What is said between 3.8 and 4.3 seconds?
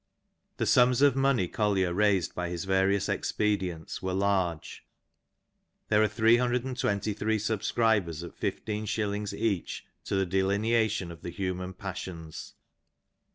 were